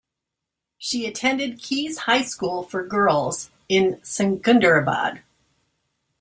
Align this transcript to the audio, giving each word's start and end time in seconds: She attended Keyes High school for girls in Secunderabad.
She 0.79 1.05
attended 1.05 1.59
Keyes 1.61 1.99
High 2.09 2.23
school 2.23 2.63
for 2.63 2.83
girls 2.83 3.51
in 3.69 3.97
Secunderabad. 4.01 5.19